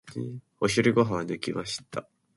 [0.59, 2.09] お昼ご飯は抜きました。